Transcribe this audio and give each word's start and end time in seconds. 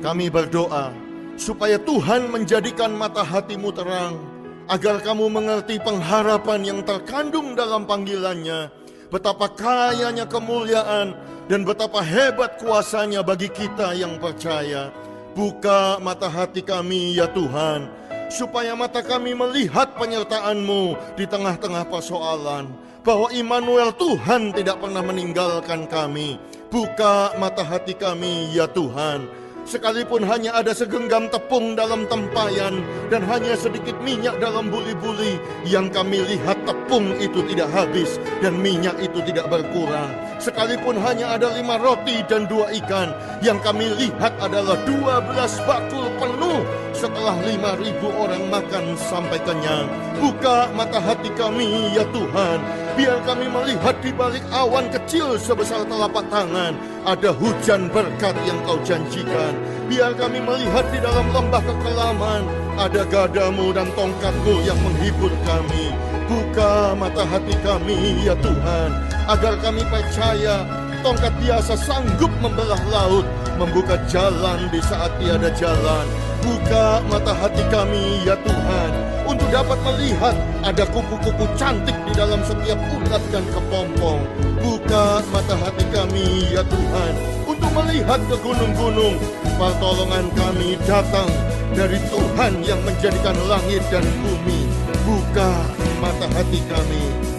Kami 0.00 0.32
berdoa 0.32 0.96
supaya 1.36 1.76
Tuhan 1.76 2.32
menjadikan 2.32 2.88
mata 2.96 3.20
hatimu 3.20 3.68
terang, 3.68 4.16
agar 4.64 5.04
kamu 5.04 5.28
mengerti 5.28 5.76
pengharapan 5.76 6.60
yang 6.64 6.80
terkandung 6.80 7.52
dalam 7.52 7.84
panggilannya, 7.84 8.72
betapa 9.12 9.52
kayanya 9.52 10.24
kemuliaan 10.24 11.12
dan 11.52 11.68
betapa 11.68 12.00
hebat 12.00 12.56
kuasanya 12.56 13.20
bagi 13.20 13.52
kita 13.52 13.92
yang 13.92 14.16
percaya. 14.16 14.88
Buka 15.36 16.00
mata 16.00 16.32
hati 16.32 16.64
kami 16.64 17.20
ya 17.20 17.28
Tuhan, 17.28 17.92
supaya 18.32 18.72
mata 18.72 19.04
kami 19.04 19.36
melihat 19.36 20.00
penyertaan-Mu 20.00 20.96
di 21.12 21.28
tengah-tengah 21.28 21.84
persoalan, 21.92 22.72
bahwa 23.04 23.28
Immanuel 23.36 23.92
Tuhan 24.00 24.56
tidak 24.56 24.80
pernah 24.80 25.04
meninggalkan 25.04 25.84
kami. 25.92 26.40
Buka 26.70 27.34
mata 27.36 27.66
hati 27.66 27.98
kami 27.98 28.54
ya 28.54 28.70
Tuhan, 28.70 29.26
Sekalipun 29.68 30.26
hanya 30.26 30.56
ada 30.58 30.74
segenggam 30.74 31.30
tepung 31.30 31.78
dalam 31.78 32.08
tempayan 32.10 32.82
dan 33.12 33.22
hanya 33.28 33.54
sedikit 33.54 33.94
minyak 34.02 34.40
dalam 34.42 34.72
buli-buli, 34.72 35.38
yang 35.68 35.92
kami 35.92 36.24
lihat 36.26 36.58
tepung 36.66 37.14
itu 37.20 37.44
tidak 37.52 37.70
habis 37.70 38.18
dan 38.40 38.58
minyak 38.58 38.96
itu 38.98 39.20
tidak 39.22 39.46
berkurang. 39.46 40.10
Sekalipun 40.40 40.96
hanya 40.98 41.36
ada 41.36 41.52
lima 41.54 41.76
roti 41.76 42.24
dan 42.26 42.48
dua 42.48 42.72
ikan, 42.82 43.12
yang 43.44 43.60
kami 43.60 43.92
lihat 43.94 44.32
adalah 44.40 44.80
dua 44.88 45.20
belas 45.22 45.60
bakul 45.68 46.08
penuh 46.16 46.64
setelah 47.00 47.32
lima 47.40 47.72
ribu 47.80 48.12
orang 48.12 48.52
makan 48.52 48.92
sampai 49.00 49.40
kenyang. 49.40 49.88
Buka 50.20 50.68
mata 50.76 51.00
hati 51.00 51.32
kami 51.32 51.96
ya 51.96 52.04
Tuhan, 52.12 52.60
biar 52.92 53.24
kami 53.24 53.48
melihat 53.48 53.96
di 54.04 54.12
balik 54.12 54.44
awan 54.52 54.92
kecil 54.92 55.40
sebesar 55.40 55.88
telapak 55.88 56.28
tangan, 56.28 56.76
ada 57.08 57.32
hujan 57.32 57.88
berkat 57.88 58.36
yang 58.44 58.60
kau 58.68 58.76
janjikan. 58.84 59.56
Biar 59.88 60.12
kami 60.12 60.44
melihat 60.44 60.84
di 60.92 61.00
dalam 61.00 61.24
lembah 61.32 61.64
kekelaman, 61.64 62.44
ada 62.76 63.02
gadamu 63.08 63.72
dan 63.72 63.88
tongkatmu 63.96 64.60
yang 64.68 64.76
menghibur 64.84 65.32
kami. 65.48 65.96
Buka 66.28 66.94
mata 66.94 67.24
hati 67.24 67.56
kami 67.64 68.28
ya 68.28 68.36
Tuhan, 68.38 68.90
agar 69.24 69.56
kami 69.64 69.82
percaya 69.88 70.62
tongkat 71.00 71.32
biasa 71.40 71.76
sanggup 71.76 72.30
membelah 72.40 72.80
laut, 72.92 73.26
membuka 73.56 73.96
jalan 74.08 74.68
di 74.72 74.80
saat 74.84 75.12
tiada 75.20 75.48
jalan. 75.56 76.06
Buka 76.40 77.04
mata 77.12 77.36
hati 77.36 77.60
kami 77.68 78.24
ya 78.24 78.32
Tuhan, 78.40 78.90
untuk 79.28 79.44
dapat 79.52 79.76
melihat 79.84 80.32
ada 80.64 80.88
kupu-kupu 80.88 81.44
cantik 81.60 81.92
di 82.08 82.12
dalam 82.16 82.40
setiap 82.40 82.80
ulat 82.96 83.20
dan 83.28 83.44
kepompong. 83.52 84.24
Buka 84.60 85.20
mata 85.28 85.56
hati 85.60 85.84
kami 85.92 86.48
ya 86.48 86.64
Tuhan, 86.64 87.12
untuk 87.44 87.68
melihat 87.76 88.20
ke 88.24 88.36
gunung-gunung. 88.40 89.20
Pertolongan 89.60 90.32
kami 90.32 90.80
datang 90.88 91.28
dari 91.76 92.00
Tuhan 92.08 92.64
yang 92.64 92.80
menjadikan 92.88 93.36
langit 93.44 93.84
dan 93.92 94.04
bumi. 94.24 94.64
Buka 95.04 95.52
mata 96.00 96.24
hati 96.32 96.64
kami 96.64 97.29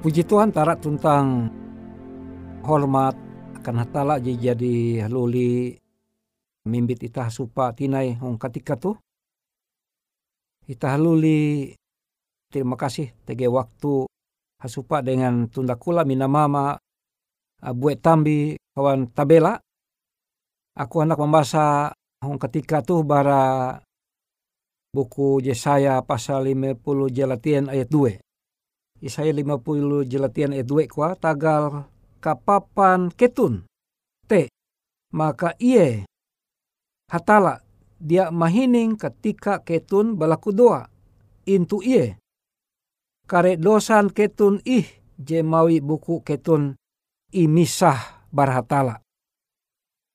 Puji 0.00 0.24
Tuhan 0.24 0.48
tarak 0.48 0.80
tentang 0.80 1.52
hormat 2.64 3.12
akan 3.60 3.84
hatala 3.84 4.16
jadi 4.16 5.04
luli 5.12 5.76
mimbit 6.64 7.04
ita 7.04 7.28
supa 7.28 7.76
tinai 7.76 8.16
hong 8.16 8.40
ketika 8.40 8.80
tuh 8.80 8.96
ita 10.64 10.96
luli 10.96 11.76
terima 12.48 12.80
kasih 12.80 13.12
tege 13.28 13.44
waktu 13.52 14.08
hasupa 14.64 15.04
dengan 15.04 15.52
tunda 15.52 15.76
kula 15.76 16.08
mina 16.08 16.24
mama 16.24 16.80
buat 17.60 18.00
tambi 18.00 18.56
kawan 18.72 19.12
tabela. 19.12 19.60
Aku 20.80 21.04
hendak 21.04 21.20
membaca 21.20 21.92
hong 22.24 22.40
ketika 22.40 22.80
tuh 22.80 23.04
bara 23.04 23.76
buku 24.96 25.44
Yesaya 25.44 26.00
pasal 26.08 26.48
50 26.48 26.80
jelatian 27.12 27.68
ayat 27.68 27.92
2 27.92 28.29
Isaya 29.00 29.32
50 29.32 30.04
jelatian 30.04 30.52
ayat 30.52 30.68
2 30.68 30.92
kwa 30.92 31.16
tagal 31.16 31.88
kapapan 32.20 33.08
ketun. 33.08 33.64
Te, 34.28 34.52
maka 35.16 35.56
iye 35.56 36.04
hatala 37.08 37.64
dia 37.96 38.28
mahining 38.28 39.00
ketika 39.00 39.64
ketun 39.64 40.20
balaku 40.20 40.52
doa. 40.52 40.84
Intu 41.48 41.80
iye. 41.80 42.20
Kare 43.24 43.56
dosan 43.56 44.12
ketun 44.12 44.60
ih 44.68 44.84
jemawi 45.16 45.80
buku 45.80 46.20
ketun 46.20 46.76
imisah 47.32 48.28
barhatala. 48.28 49.00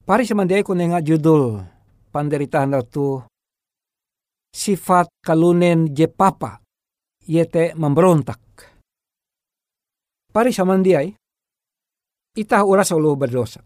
Pari 0.06 0.30
semandiai 0.30 0.62
ku 0.62 0.78
nengak 0.78 1.02
judul 1.02 1.58
panderitaan 2.14 2.78
tu 2.86 3.18
sifat 4.54 5.10
kalunen 5.26 5.90
jepapa 5.90 6.62
yete 7.26 7.74
memberontak 7.74 8.45
pari 10.36 10.52
samandiai, 10.52 11.16
ita 12.36 12.60
uras 12.68 12.92
ulu 12.92 13.16
berdosa. 13.16 13.64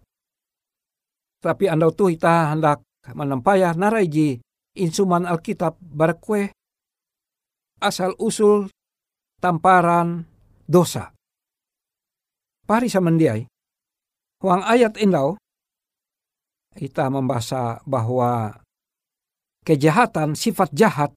Tapi 1.42 1.66
anda 1.66 1.90
tu 1.90 2.14
ita 2.14 2.54
hendak 2.54 2.86
menampaya 3.18 3.74
naraiji 3.74 4.38
insuman 4.78 5.26
Alkitab 5.26 5.82
barakwe 5.82 6.54
asal 7.82 8.14
usul 8.22 8.70
tamparan 9.42 10.30
dosa. 10.70 11.10
Pari 12.70 12.86
samandiai, 12.86 13.50
huang 14.46 14.62
ayat 14.62 14.94
indau, 15.02 15.42
kita 16.78 17.10
membaca 17.10 17.82
bahwa 17.82 18.62
kejahatan 19.66 20.38
sifat 20.38 20.70
jahat 20.78 21.10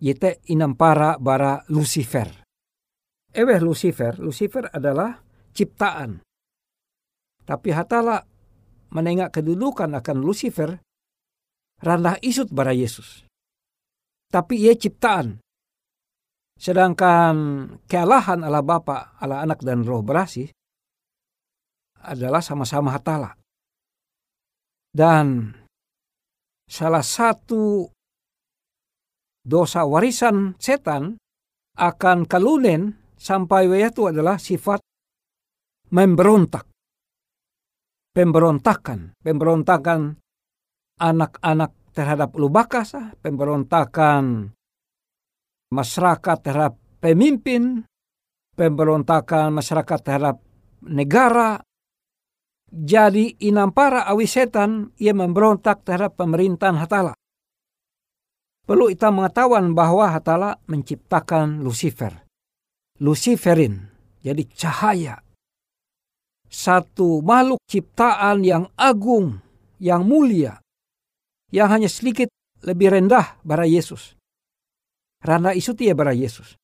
yete 0.00 0.40
inampara 0.48 1.20
bara 1.20 1.60
Lucifer. 1.68 2.37
Eweh 3.32 3.60
Lucifer, 3.60 4.16
Lucifer 4.16 4.72
adalah 4.72 5.20
ciptaan. 5.52 6.24
Tapi 7.44 7.68
hatala 7.72 8.24
menengak 8.92 9.36
kedudukan 9.40 9.92
akan 9.92 10.16
Lucifer, 10.24 10.80
randah 11.84 12.16
isut 12.24 12.48
bara 12.48 12.72
Yesus. 12.72 13.24
Tapi 14.28 14.68
ia 14.68 14.76
ciptaan. 14.76 15.40
Sedangkan 16.58 17.34
kealahan 17.86 18.42
ala 18.42 18.60
Bapa, 18.64 19.16
ala 19.22 19.40
anak 19.44 19.62
dan 19.62 19.86
roh 19.86 20.02
berasi 20.02 20.50
adalah 22.02 22.42
sama-sama 22.42 22.92
hatala. 22.92 23.38
Dan 24.90 25.54
salah 26.66 27.04
satu 27.04 27.86
dosa 29.46 29.86
warisan 29.86 30.58
setan 30.58 31.16
akan 31.78 32.26
kalunen 32.26 32.97
sampai 33.18 33.66
itu 33.82 34.08
adalah 34.08 34.38
sifat 34.38 34.80
memberontak. 35.90 36.64
Pemberontakan, 38.14 39.14
pemberontakan 39.22 40.18
anak-anak 40.98 41.70
terhadap 41.94 42.34
lubakasa, 42.34 43.14
pemberontakan 43.22 44.54
masyarakat 45.70 46.36
terhadap 46.42 46.74
pemimpin, 46.98 47.86
pemberontakan 48.58 49.54
masyarakat 49.54 49.98
terhadap 50.02 50.36
negara. 50.82 51.62
Jadi 52.68 53.38
inampara 53.48 54.04
awi 54.10 54.26
setan 54.28 54.92
ia 55.00 55.14
memberontak 55.16 55.86
terhadap 55.86 56.20
pemerintahan 56.20 56.76
Hatala. 56.76 57.14
Perlu 58.68 58.92
kita 58.92 59.08
mengetahuan 59.08 59.72
bahwa 59.72 60.12
Hatala 60.12 60.60
menciptakan 60.68 61.64
Lucifer 61.64 62.27
Luciferin, 62.98 63.86
jadi 64.26 64.42
cahaya. 64.50 65.22
Satu 66.50 67.22
makhluk 67.22 67.62
ciptaan 67.70 68.42
yang 68.42 68.66
agung, 68.74 69.38
yang 69.78 70.02
mulia, 70.02 70.58
yang 71.54 71.70
hanya 71.70 71.86
sedikit 71.86 72.26
lebih 72.66 72.90
rendah 72.90 73.38
bara 73.46 73.68
Yesus. 73.68 74.18
Randa 75.22 75.54
isu 75.54 75.78
dia 75.78 75.94
bara 75.94 76.10
Yesus. 76.10 76.58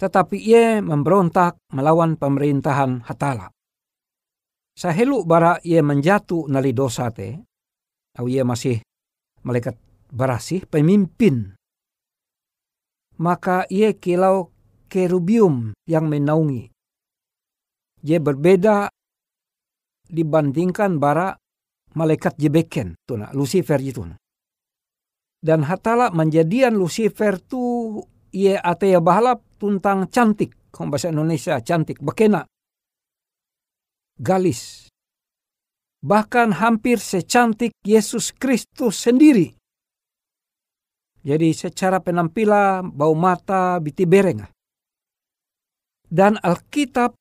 Tetapi 0.00 0.36
ia 0.40 0.80
memberontak 0.80 1.60
melawan 1.72 2.16
pemerintahan 2.16 3.04
Hatala. 3.04 3.52
Sahelu 4.76 5.24
bara 5.28 5.60
ia 5.60 5.84
menjatuh 5.84 6.48
nali 6.48 6.72
dosa 6.72 7.12
te, 7.12 7.36
atau 8.16 8.28
ia 8.28 8.44
masih 8.44 8.80
malaikat 9.44 9.76
barasih 10.08 10.64
pemimpin. 10.68 11.52
Maka 13.20 13.68
ia 13.68 13.92
kilau 13.92 14.48
kerubium 14.90 15.70
yang 15.86 16.10
menaungi. 16.10 16.66
Dia 18.02 18.18
berbeda 18.18 18.90
dibandingkan 20.10 20.98
bara 20.98 21.30
malaikat 21.94 22.34
jebeken, 22.34 22.98
tuna 23.06 23.30
Lucifer 23.30 23.78
itu. 23.78 24.02
Dan 25.40 25.64
hatala 25.64 26.10
menjadian 26.10 26.74
Lucifer 26.76 27.38
tu 27.38 27.96
ia 28.34 28.58
atea 28.60 28.98
bahalap 29.00 29.40
tuntang 29.56 30.10
cantik, 30.10 30.52
kong 30.74 30.90
bahasa 30.92 31.08
Indonesia 31.08 31.56
cantik, 31.62 32.02
bekena. 32.02 32.44
Galis. 34.20 34.90
Bahkan 36.00 36.56
hampir 36.60 37.00
secantik 37.00 37.72
Yesus 37.84 38.32
Kristus 38.32 39.00
sendiri. 39.00 39.52
Jadi 41.20 41.52
secara 41.52 42.00
penampilan, 42.00 42.88
bau 42.96 43.12
mata, 43.12 43.76
biti 43.76 44.08
bereng. 44.08 44.40
Dan 46.10 46.42
Alkitab 46.42 47.14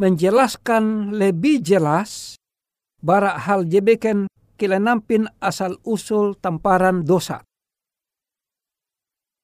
menjelaskan 0.00 1.12
lebih 1.12 1.60
jelas 1.60 2.40
barak 3.04 3.44
hal 3.44 3.68
jebeken 3.68 4.24
kilenampin 4.56 5.28
asal 5.40 5.76
usul 5.84 6.36
tamparan 6.40 7.04
dosa. 7.04 7.44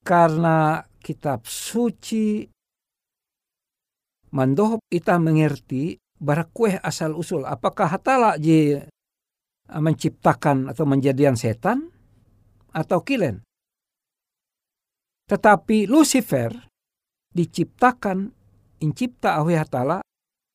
Karena 0.01 0.81
kitab 1.01 1.45
suci 1.45 2.49
mandohop 4.33 4.81
kita 4.89 5.21
mengerti 5.21 5.97
barak 6.17 6.53
kue 6.53 6.77
asal 6.81 7.13
usul. 7.17 7.45
Apakah 7.45 7.93
hatala 7.93 8.41
je 8.41 8.81
menciptakan 9.69 10.73
atau 10.73 10.85
menjadian 10.89 11.37
setan 11.37 11.93
atau 12.73 13.05
kilen? 13.05 13.45
Tetapi 15.27 15.91
Lucifer 15.91 16.55
diciptakan 17.35 18.36
incipta 18.87 19.43
awe 19.43 19.55
hatala 19.59 19.99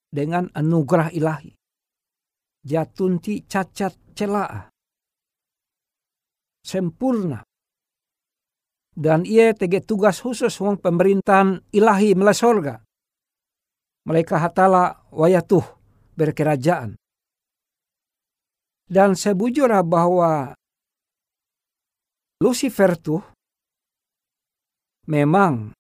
dengan 0.08 0.48
anugerah 0.56 1.12
ilahi. 1.12 1.52
Jatunti 2.64 3.44
cacat 3.44 4.16
celaa. 4.16 4.72
Sempurna. 6.64 7.44
Dan 8.92 9.24
ia 9.28 9.52
tege 9.56 9.84
tugas 9.84 10.24
khusus 10.24 10.52
wong 10.62 10.80
pemerintahan 10.80 11.64
ilahi 11.76 12.16
melalui 12.16 12.38
sorga. 12.38 12.76
Mereka 14.08 14.40
hatala 14.40 15.08
wayatuh 15.12 15.64
berkerajaan. 16.16 16.96
Dan 18.92 19.16
sebujurah 19.16 19.82
bahwa 19.88 20.52
Lucifer 22.44 23.00
tuh 23.00 23.24
memang 25.08 25.72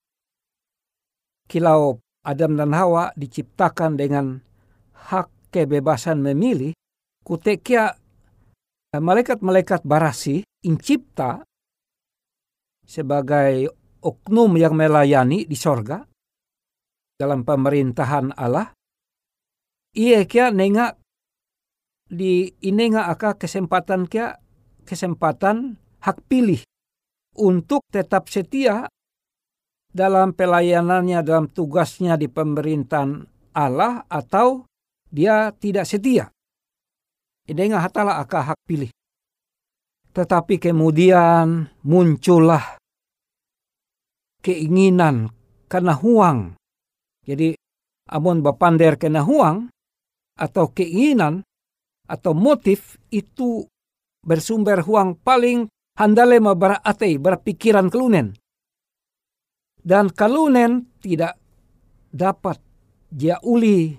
kilau 1.52 2.00
Adam 2.22 2.54
dan 2.54 2.72
Hawa 2.78 3.10
diciptakan 3.18 3.98
dengan 3.98 4.38
hak 4.94 5.50
kebebasan 5.50 6.22
memilih, 6.22 6.78
kutekia 7.26 7.98
malaikat-malaikat 8.94 9.82
barasi 9.82 10.46
incipta 10.62 11.42
sebagai 12.86 13.72
oknum 14.04 14.54
yang 14.60 14.78
melayani 14.78 15.48
di 15.50 15.58
sorga 15.58 16.06
dalam 17.18 17.42
pemerintahan 17.42 18.38
Allah. 18.38 18.74
Ia 19.98 20.24
kia 20.30 20.54
nengak 20.54 21.02
di 22.12 22.52
inenga 22.64 23.08
aka 23.08 23.40
kesempatan 23.40 24.08
kia 24.08 24.36
kesempatan 24.84 25.80
hak 26.04 26.18
pilih 26.28 26.60
untuk 27.40 27.88
tetap 27.88 28.28
setia 28.28 28.92
dalam 29.92 30.32
pelayanannya, 30.32 31.20
dalam 31.22 31.52
tugasnya 31.52 32.16
di 32.16 32.32
pemerintahan 32.32 33.28
Allah 33.52 34.08
atau 34.08 34.64
dia 35.12 35.52
tidak 35.52 35.84
setia. 35.84 36.32
Ini 37.44 37.76
hatala 37.76 38.24
aka 38.24 38.56
hak 38.56 38.60
pilih. 38.64 38.92
Tetapi 40.12 40.60
kemudian 40.60 41.68
muncullah 41.84 42.80
keinginan 44.44 45.32
karena 45.68 45.96
huang. 45.96 46.56
Jadi 47.24 47.56
amun 48.12 48.44
bapander 48.44 48.96
kena 48.96 49.24
huang 49.24 49.72
atau 50.36 50.72
keinginan 50.72 51.44
atau 52.08 52.36
motif 52.36 53.00
itu 53.12 53.68
bersumber 54.24 54.84
huang 54.84 55.16
paling 55.16 55.68
handale 55.96 56.40
atei 56.84 57.16
berpikiran 57.16 57.88
kelunen. 57.88 58.41
Dan 59.82 60.14
kalunen 60.14 60.94
tidak 61.02 61.38
dapat 62.14 62.62
dia 63.10 63.42
uli 63.42 63.98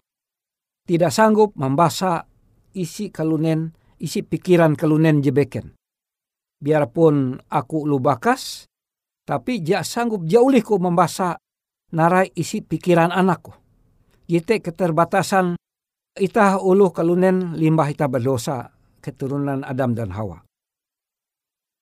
tidak 0.86 1.10
sanggup 1.10 1.54
membaca 1.58 2.26
isi 2.74 3.10
kalunen 3.10 3.74
isi 3.98 4.22
pikiran 4.22 4.78
kalunen 4.78 5.20
jebeken 5.22 5.74
biarpun 6.62 7.42
aku 7.50 7.82
lu 7.82 7.98
bakas, 7.98 8.70
tapi 9.26 9.58
dia 9.58 9.82
sanggup 9.82 10.22
jauh 10.22 10.54
ku 10.62 10.78
membaca 10.78 11.34
narai 11.90 12.30
isi 12.38 12.62
pikiran 12.62 13.10
anakku. 13.10 13.50
Jite 14.30 14.62
keterbatasan 14.62 15.58
itah 16.14 16.62
ulu 16.62 16.94
kalunen 16.94 17.58
limbah 17.58 17.90
ita 17.90 18.06
berdosa 18.06 18.70
keturunan 19.02 19.66
Adam 19.66 19.90
dan 19.98 20.14
Hawa. 20.14 20.38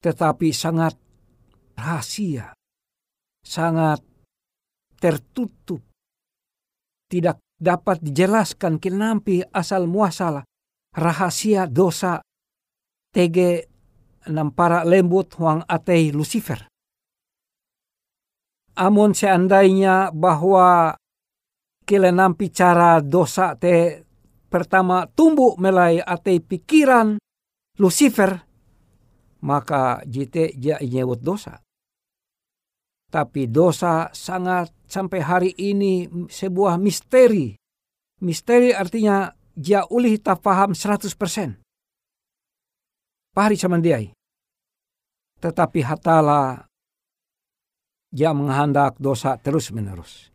Tetapi 0.00 0.48
sangat 0.56 0.96
rahasia, 1.76 2.56
sangat 3.44 4.04
tertutup, 5.00 5.80
tidak 7.08 7.40
dapat 7.60 8.00
dijelaskan 8.00 8.80
kenampi 8.80 9.44
asal 9.52 9.84
muasal 9.84 10.44
rahasia 10.96 11.68
dosa 11.68 12.24
tege 13.12 13.68
nampara 14.32 14.84
lembut 14.84 15.34
huang 15.36 15.64
atei 15.68 16.12
Lucifer. 16.12 16.68
Amun 18.80 19.12
seandainya 19.12 20.08
bahwa 20.14 20.96
kile 21.84 22.10
nampi 22.14 22.48
cara 22.48 23.02
dosa 23.04 23.58
te 23.58 24.06
pertama 24.48 25.04
tumbuh 25.10 25.58
melai 25.60 26.00
atei 26.00 26.40
pikiran 26.40 27.20
Lucifer, 27.80 28.40
maka 29.44 30.00
jite 30.04 30.52
ja 30.56 30.76
nyewut 30.80 31.20
dosa. 31.20 31.60
Tapi 33.10 33.50
dosa 33.50 34.06
sangat 34.14 34.70
sampai 34.86 35.20
hari 35.20 35.50
ini 35.58 36.06
sebuah 36.30 36.78
misteri. 36.78 37.58
Misteri 38.22 38.70
artinya 38.70 39.26
dia 39.50 39.82
ulih 39.90 40.14
tak 40.22 40.46
paham 40.46 40.70
100%. 40.72 41.10
Pahari 43.34 43.56
samandiai. 43.58 44.14
Tetapi 45.42 45.80
hatala 45.82 46.70
dia 48.10 48.30
menghendak 48.30 48.98
dosa 48.98 49.38
terus 49.38 49.70
menerus. 49.74 50.30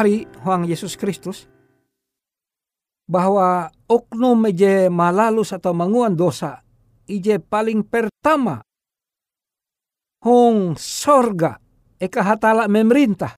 Pahari 0.00 0.24
Huang 0.40 0.64
Yesus 0.64 0.96
Kristus 0.96 1.44
bahwa 3.04 3.68
oknum 3.84 4.48
ije 4.48 4.88
malalus 4.88 5.52
atau 5.52 5.76
manguan 5.76 6.16
dosa 6.16 6.64
ije 7.04 7.36
paling 7.36 7.84
pertama 7.84 8.64
hong 10.24 10.80
sorga 10.80 11.60
eka 12.00 12.24
hatala 12.24 12.64
memerintah. 12.64 13.36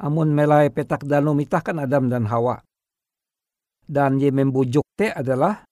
Amun 0.00 0.32
melai 0.32 0.72
petak 0.72 1.04
danum 1.04 1.36
itah 1.36 1.60
kan 1.60 1.84
Adam 1.84 2.08
dan 2.08 2.24
Hawa. 2.32 2.64
Dan 3.84 4.16
ye 4.16 4.32
membujuk 4.32 4.88
te 4.96 5.12
adalah 5.12 5.68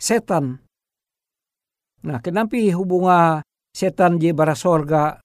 setan. 0.00 0.64
Nah 2.08 2.24
kenapa 2.24 2.56
hubunga 2.72 3.44
setan 3.68 4.16
je 4.16 4.32
bara 4.32 4.56
sorga 4.56 5.20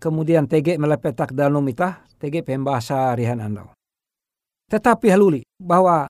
kemudian 0.00 0.48
tege 0.48 0.80
melai 0.80 0.96
petak 0.96 1.36
danum 1.36 1.68
itah 1.68 2.08
tege 2.20 2.44
pembahasa 2.44 3.16
rihan 3.16 3.40
andau 3.40 3.72
tetapi 4.68 5.08
haluli 5.08 5.40
bahwa 5.56 6.04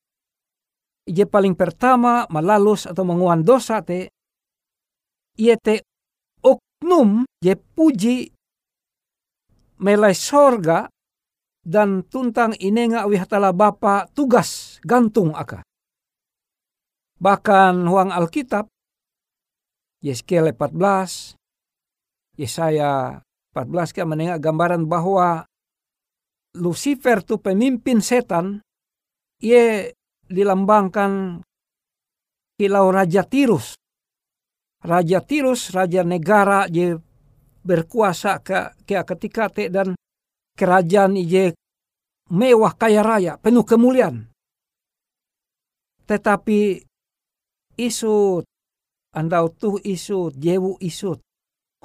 ia 1.06 1.24
paling 1.24 1.54
pertama 1.54 2.26
malalus 2.28 2.84
atau 2.84 3.06
menguan 3.06 3.46
dosa 3.46 3.80
te 3.80 4.10
ia 5.38 5.56
te 5.56 5.80
oknum 6.44 7.24
je 7.40 7.54
puji 7.56 8.28
melai 9.80 10.12
sorga 10.12 10.92
dan 11.64 12.04
tuntang 12.08 12.56
inenga 12.56 13.04
wihatala 13.04 13.52
bapa 13.52 14.08
tugas 14.16 14.80
gantung 14.84 15.36
aka. 15.36 15.64
Bahkan 17.20 17.84
huang 17.84 18.08
Alkitab, 18.16 18.64
Yeskiel 20.00 20.56
14, 20.56 21.36
Yesaya 22.40 23.20
14 23.52 23.92
kan 23.92 24.08
menengah 24.08 24.40
gambaran 24.40 24.88
bahwa 24.88 25.44
Lucifer 26.58 27.22
tu 27.22 27.38
pemimpin 27.38 28.02
setan, 28.02 28.58
ia 29.38 29.86
dilambangkan 30.26 31.42
kilau 32.58 32.90
Raja 32.90 33.22
Tirus. 33.22 33.78
Raja 34.82 35.22
Tirus, 35.22 35.70
raja 35.70 36.02
negara 36.02 36.66
je 36.66 36.98
berkuasa 37.62 38.42
ke, 38.42 38.74
ke 38.82 38.98
ketika 39.04 39.46
te 39.52 39.70
dan 39.70 39.94
kerajaan 40.58 41.14
je 41.22 41.54
mewah 42.34 42.74
kaya 42.74 43.04
raya, 43.04 43.38
penuh 43.38 43.62
kemuliaan. 43.62 44.26
Tetapi 46.08 46.82
isut, 47.78 48.42
andau 49.14 49.54
tuh 49.54 49.78
isut, 49.86 50.34
jewu 50.34 50.74
isut, 50.82 51.22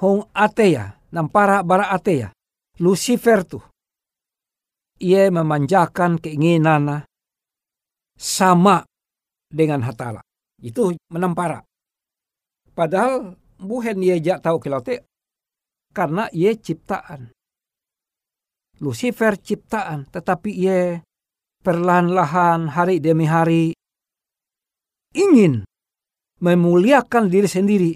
hong 0.02 0.26
ateya, 0.34 0.98
nampara 1.14 1.62
bara 1.62 1.92
ateya, 1.94 2.34
Lucifer 2.82 3.46
tuh 3.46 3.75
ia 5.00 5.28
memanjakan 5.28 6.16
keinginan 6.20 7.04
sama 8.16 8.84
dengan 9.52 9.84
hatala. 9.84 10.24
Itu 10.60 10.96
menampara. 11.12 11.60
Padahal 12.72 13.36
buhen 13.60 14.00
ia 14.04 14.20
jak 14.20 14.44
tahu 14.44 14.60
kilaute 14.60 15.04
karena 15.92 16.28
ia 16.32 16.52
ciptaan. 16.52 17.32
Lucifer 18.76 19.40
ciptaan, 19.40 20.04
tetapi 20.12 20.50
ia 20.52 21.00
perlahan-lahan 21.64 22.68
hari 22.76 23.00
demi 23.00 23.24
hari 23.24 23.72
ingin 25.16 25.64
memuliakan 26.44 27.32
diri 27.32 27.48
sendiri 27.48 27.92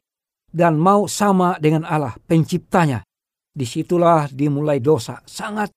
dan 0.49 0.81
mau 0.81 1.05
sama 1.05 1.61
dengan 1.61 1.85
Allah 1.85 2.17
penciptanya. 2.25 3.05
Di 3.51 3.69
situlah 3.69 4.31
dimulai 4.33 4.81
dosa. 4.81 5.21
Sangat 5.29 5.69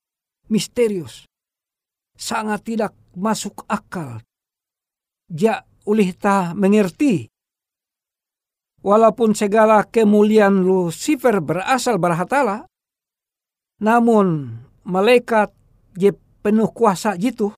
misterius. 0.53 1.25
Sangat 2.13 2.61
tidak 2.61 2.93
masuk 3.17 3.65
akal. 3.65 4.21
Ja 5.33 5.65
ulih 5.89 6.13
ta 6.13 6.53
mengerti. 6.53 7.25
Walaupun 8.85 9.33
segala 9.33 9.81
kemuliaan 9.87 10.61
Lucifer 10.61 11.41
berasal 11.41 11.97
berhatala, 11.97 12.67
namun 13.81 14.59
malaikat 14.85 15.49
je 15.97 16.13
penuh 16.43 16.69
kuasa 16.69 17.15
jitu 17.17 17.55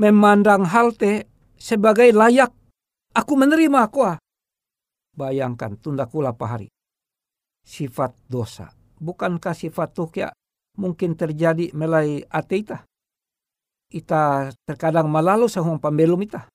memandang 0.00 0.64
halte 0.68 1.28
sebagai 1.60 2.08
layak 2.12 2.52
aku 3.12 3.32
menerima 3.36 3.84
kuah. 3.92 4.16
Bayangkan 5.12 5.76
tunda 5.76 6.08
kula 6.08 6.32
pahari. 6.32 6.72
Sifat 7.60 8.16
dosa. 8.24 8.72
Bukankah 9.00 9.52
sifat 9.52 9.92
tuh 9.92 10.08
ya 10.16 10.28
mungkin 10.80 11.12
terjadi 11.12 11.76
melai 11.76 12.24
ate 12.24 12.64
ita. 12.64 12.78
Terkadang 14.64 15.12
malalu 15.12 15.44
sahung 15.44 15.76
pembelum 15.76 16.24
ita. 16.24 16.48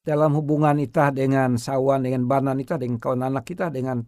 Dalam 0.00 0.32
hubungan 0.32 0.80
ita 0.80 1.12
dengan 1.12 1.60
sawan, 1.60 2.08
dengan 2.08 2.24
banan 2.24 2.56
ita, 2.56 2.80
dengan 2.80 2.96
kawan 2.96 3.28
anak 3.28 3.44
kita, 3.44 3.68
dengan 3.68 4.00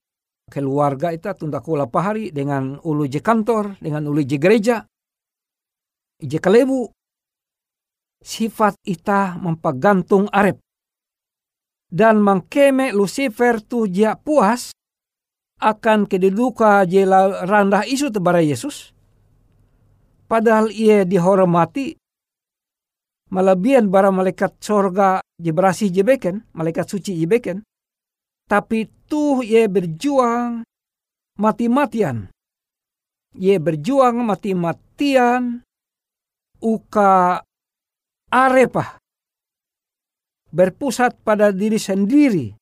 keluarga 0.49 1.13
ita, 1.13 1.37
tunda 1.37 1.61
kula 1.61 1.85
pahari, 1.85 2.33
dengan 2.33 2.81
ulu 2.81 3.05
je 3.05 3.21
kantor, 3.21 3.77
dengan 3.77 4.09
ulu 4.09 4.25
je 4.25 4.41
gereja, 4.41 4.77
je 6.17 6.39
kalebu. 6.41 6.89
Sifat 8.23 8.79
ita 8.87 9.37
mempagantung 9.37 10.31
arep. 10.33 10.57
Dan 11.93 12.25
mangkeme 12.25 12.95
Lucifer 12.97 13.61
tu 13.61 13.85
dia 13.85 14.17
puas 14.17 14.73
akan 15.61 16.09
keduduka 16.09 16.87
jela 16.89 17.45
randah 17.45 17.85
isu 17.85 18.09
tebara 18.09 18.41
Yesus 18.41 18.95
Padahal 20.33 20.73
ia 20.73 21.05
dihormati 21.05 21.93
melebihan 23.29 23.93
bara 23.93 24.09
malaikat 24.09 24.57
sorga 24.65 25.21
jebrasi 25.37 25.93
jebeken, 25.93 26.49
malaikat 26.57 26.89
suci 26.89 27.21
jebeken. 27.21 27.61
Tapi 28.49 28.89
tuh 29.13 29.45
ia 29.45 29.69
berjuang 29.69 30.65
mati-matian. 31.37 32.33
Ia 33.37 33.61
berjuang 33.61 34.25
mati-matian 34.25 35.61
uka 36.65 37.45
arepah 38.33 38.97
berpusat 40.49 41.21
pada 41.21 41.53
diri 41.53 41.77
sendiri 41.77 42.57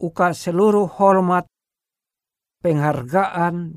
uka 0.00 0.32
seluruh 0.32 0.88
hormat 0.88 1.44
penghargaan 2.60 3.76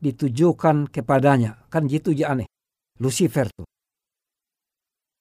ditujukan 0.00 0.88
kepadanya. 0.88 1.68
Kan 1.68 1.86
gitu 1.86 2.10
ya 2.10 2.32
aneh. 2.32 2.48
Lucifer 2.98 3.48
tuh. 3.52 3.68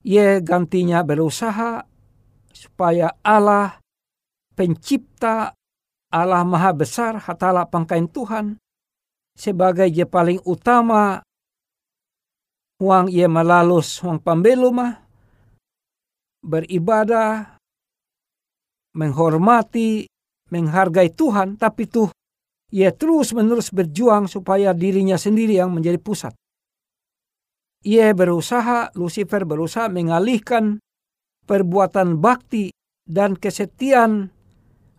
Ia 0.08 0.40
gantinya 0.40 1.04
berusaha 1.04 1.84
supaya 2.56 3.14
Allah 3.24 3.80
pencipta 4.56 5.54
Allah 6.10 6.42
maha 6.42 6.74
besar 6.74 7.22
hatala 7.22 7.70
pangkain 7.70 8.10
Tuhan 8.10 8.58
sebagai 9.38 9.88
je 9.88 10.04
paling 10.04 10.42
utama 10.44 11.22
uang 12.82 13.08
ia 13.14 13.30
melalus 13.32 14.02
uang 14.04 14.20
pambelu 14.20 14.74
mah 14.74 15.00
beribadah 16.44 17.60
menghormati 18.98 20.10
menghargai 20.52 21.14
Tuhan 21.14 21.56
tapi 21.56 21.86
tuh 21.86 22.10
ia 22.70 22.94
terus-menerus 22.94 23.74
berjuang 23.74 24.30
supaya 24.30 24.74
dirinya 24.78 25.18
sendiri 25.18 25.58
yang 25.58 25.74
menjadi 25.74 25.98
pusat. 25.98 26.34
Ia 27.86 28.12
berusaha, 28.12 28.92
Lucifer 28.94 29.48
berusaha 29.48 29.88
mengalihkan 29.88 30.84
perbuatan 31.48 32.20
bakti 32.20 32.70
dan 33.08 33.34
kesetiaan 33.40 34.30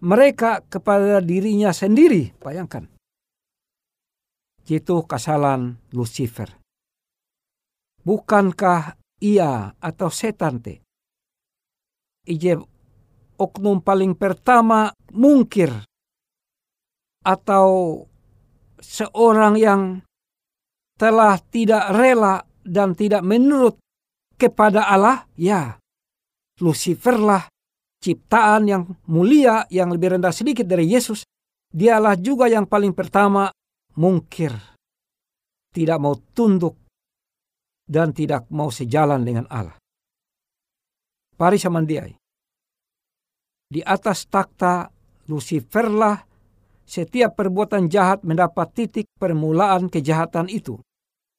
mereka 0.01 0.65
kepada 0.67 1.21
dirinya 1.21 1.71
sendiri. 1.71 2.33
Bayangkan. 2.41 2.89
Itu 4.65 5.05
kesalahan 5.05 5.77
Lucifer. 5.93 6.49
Bukankah 8.01 8.97
ia 9.21 9.77
atau 9.77 10.09
setan 10.09 10.65
te? 10.65 10.81
Ije 12.25 12.57
oknum 13.37 13.85
paling 13.85 14.17
pertama 14.17 14.89
mungkir 15.13 15.69
atau 17.21 18.03
seorang 18.81 19.55
yang 19.61 19.83
telah 20.97 21.41
tidak 21.53 21.93
rela 21.93 22.45
dan 22.65 22.93
tidak 22.93 23.25
menurut 23.25 23.77
kepada 24.37 24.89
Allah, 24.89 25.29
ya 25.37 25.81
Lucifer 26.61 27.17
lah 27.17 27.45
ciptaan 28.01 28.69
yang 28.69 28.83
mulia 29.09 29.69
yang 29.69 29.93
lebih 29.93 30.17
rendah 30.17 30.33
sedikit 30.33 30.65
dari 30.65 30.89
Yesus. 30.89 31.25
Dialah 31.71 32.19
juga 32.19 32.51
yang 32.51 32.67
paling 32.67 32.93
pertama 32.97 33.49
mungkir. 33.95 34.51
Tidak 35.71 35.99
mau 36.03 36.19
tunduk 36.35 36.75
dan 37.87 38.11
tidak 38.11 38.51
mau 38.51 38.75
sejalan 38.75 39.23
dengan 39.23 39.47
Allah. 39.47 39.79
Pari 41.39 41.57
samandiai. 41.57 42.13
Di 43.71 43.81
atas 43.87 44.27
takhta 44.27 44.91
Luciferlah 45.31 46.30
setiap 46.91 47.39
perbuatan 47.39 47.87
jahat 47.87 48.27
mendapat 48.27 48.75
titik 48.75 49.07
permulaan 49.15 49.87
kejahatan 49.87 50.51
itu. 50.51 50.83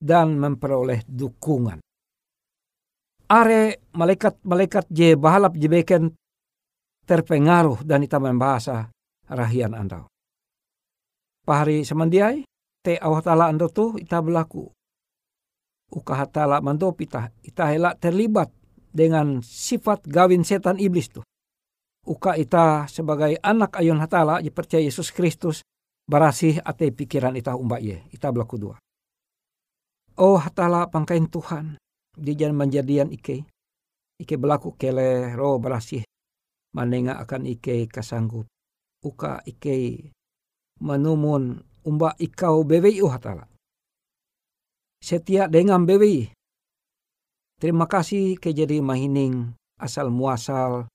dan 0.01 0.41
memperoleh 0.41 1.05
dukungan. 1.05 1.77
Are 3.31 3.61
malaikat-malaikat 3.93 4.89
je 4.91 5.13
bahalap 5.15 5.55
jebeken 5.55 6.11
terpengaruh 7.05 7.85
dan 7.85 8.03
ita 8.03 8.17
membahasa 8.19 8.91
rahian 9.29 9.77
andau. 9.77 10.09
Pahari 11.45 11.87
semandiai, 11.87 12.43
te 12.83 12.99
awah 12.99 13.23
tala 13.23 13.47
ando 13.47 13.71
tu 13.71 13.95
ita 13.95 14.19
berlaku. 14.19 14.67
Uka 15.91 16.13
hatala 16.25 16.59
mandop 16.59 16.99
ita, 16.99 17.31
ita 17.45 17.71
hela 17.71 17.95
terlibat 17.95 18.51
dengan 18.91 19.39
sifat 19.39 20.03
gawin 20.07 20.43
setan 20.43 20.79
iblis 20.81 21.07
tu. 21.07 21.23
Uka 22.01 22.33
ita 22.33 22.89
sebagai 22.89 23.37
anak 23.45 23.77
ayun 23.77 24.01
hatala, 24.01 24.41
percaya 24.49 24.81
Yesus 24.81 25.13
Kristus, 25.13 25.61
barasih 26.09 26.57
ate 26.65 26.89
pikiran 26.89 27.37
ita 27.37 27.53
umba 27.53 27.77
ye, 27.77 28.01
ita 28.09 28.33
berlaku 28.33 28.57
dua. 28.57 28.75
Oh 30.17 30.41
hatala 30.41 30.89
pangkain 30.89 31.29
Tuhan, 31.29 31.77
di 32.17 32.33
jalan 32.33 32.57
menjadian 32.57 33.13
ike. 33.13 33.45
Ike 34.17 34.35
berlaku 34.37 34.73
kele 34.77 35.33
roh 35.37 35.61
barasih, 35.61 36.01
manenga 36.73 37.21
akan 37.21 37.45
ike 37.45 37.85
kasanggup. 37.85 38.49
Uka 39.01 39.41
ike 39.45 40.09
menumun 40.81 41.61
umba 41.85 42.17
ikau 42.17 42.65
bewi 42.65 42.97
hatala. 43.05 43.45
Setia 45.01 45.49
dengan 45.49 45.85
bewi. 45.85 46.29
Terima 47.61 47.85
kasih 47.85 48.41
ke 48.41 48.53
jadi 48.53 48.81
mahining 48.81 49.53
asal 49.77 50.09
muasal 50.09 50.89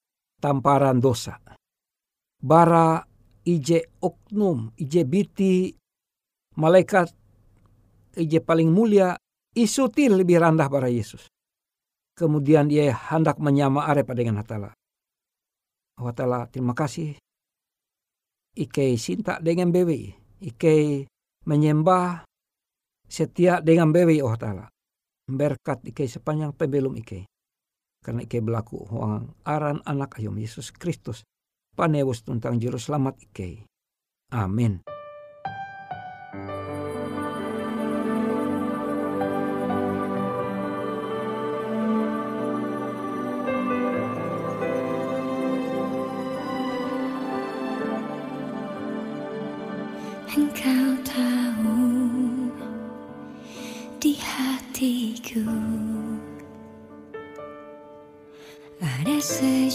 tamparan 0.47 1.03
dosa. 1.03 1.43
Bara 2.39 3.03
ije 3.43 3.91
oknum, 3.99 4.71
ije 4.79 5.03
biti, 5.03 5.75
malaikat 6.55 7.11
ije 8.15 8.39
paling 8.39 8.71
mulia, 8.71 9.19
isutil 9.59 10.23
lebih 10.23 10.39
rendah 10.39 10.71
para 10.71 10.87
Yesus. 10.87 11.27
Kemudian 12.15 12.71
ia 12.71 12.95
hendak 12.95 13.43
menyama 13.43 13.91
arepa 13.91 14.15
dengan 14.15 14.39
hatala. 14.39 14.71
Hatala 15.99 16.47
terima 16.47 16.73
kasih. 16.73 17.19
Ike 18.57 18.97
sinta 18.97 19.37
dengan 19.37 19.69
bewi 19.69 20.17
Ike 20.41 21.05
menyembah 21.45 22.25
setia 23.05 23.61
dengan 23.61 23.93
bewi 23.93 24.25
oh 24.25 24.33
ta'ala. 24.33 24.69
Berkat 25.29 25.85
ike 25.85 26.09
sepanjang 26.09 26.57
pembelum 26.57 26.97
ike. 26.97 27.29
Karena 28.07 28.23
ike 28.23 28.39
berlaku 28.39 28.87
huang 28.87 29.35
aran 29.43 29.83
anak 29.83 30.23
ayom 30.23 30.39
Yesus 30.39 30.71
Kristus. 30.71 31.27
Panewus 31.75 32.23
tentang 32.23 32.63
juru 32.63 32.79
selamat 32.79 33.19
ike. 33.19 33.67
Amin. 34.31 34.96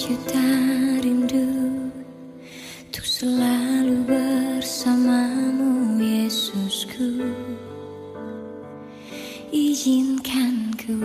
Sejuta 0.01 0.49
rindu 1.05 1.45
untuk 2.89 3.05
selalu 3.05 4.01
bersamamu 4.09 6.01
Yesusku. 6.01 7.21
Izinkan 9.53 10.73
ku 10.73 10.97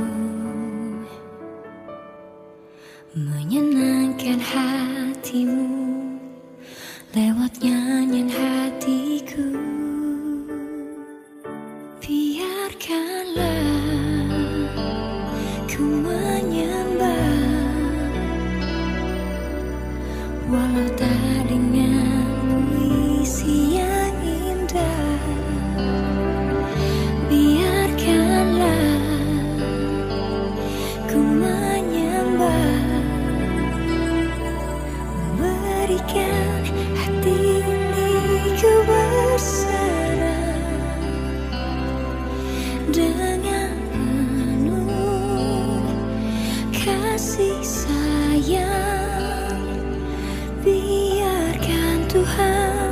Tuhan 52.09 52.86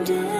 dengan 0.00 0.39